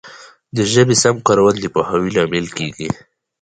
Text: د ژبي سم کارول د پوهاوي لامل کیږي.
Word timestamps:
د 0.55 0.57
ژبي 0.73 0.95
سم 1.03 1.15
کارول 1.27 1.55
د 1.61 1.65
پوهاوي 1.73 2.11
لامل 2.15 2.45
کیږي. 2.57 2.89